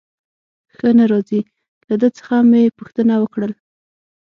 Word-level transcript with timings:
ښه 0.75 0.89
نه 0.97 1.05
راځي، 1.11 1.41
له 1.87 1.95
ده 2.01 2.09
څخه 2.17 2.35
مې 2.49 2.73
پوښتنه 2.77 3.13
وکړل. 3.19 3.51